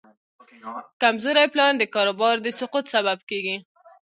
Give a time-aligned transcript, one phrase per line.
[1.01, 3.57] کمزوری پلان د کاروبار د سقوط سبب کېږي.